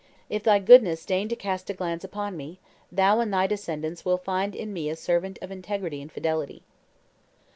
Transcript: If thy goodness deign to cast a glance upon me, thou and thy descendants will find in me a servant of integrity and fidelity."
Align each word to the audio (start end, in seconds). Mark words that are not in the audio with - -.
If 0.31 0.41
thy 0.41 0.57
goodness 0.57 1.05
deign 1.05 1.29
to 1.29 1.35
cast 1.35 1.69
a 1.69 1.75
glance 1.75 2.03
upon 2.03 2.35
me, 2.35 2.59
thou 2.91 3.19
and 3.19 3.31
thy 3.31 3.45
descendants 3.45 4.03
will 4.03 4.17
find 4.17 4.55
in 4.55 4.73
me 4.73 4.89
a 4.89 4.95
servant 4.95 5.37
of 5.43 5.51
integrity 5.51 6.01
and 6.01 6.11
fidelity." 6.11 6.63